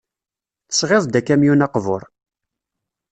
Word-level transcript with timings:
Tesɣiḍ-d 0.67 1.19
akamyun 1.19 1.65
aqbur. 1.65 2.03